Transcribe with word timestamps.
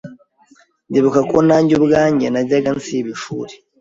Ndibuka 0.89 1.19
ko 1.29 1.37
nanjye 1.47 1.73
ubwanjye 1.75 2.25
najyaga 2.29 2.69
nsiba 2.77 3.09
ishuri 3.15 3.53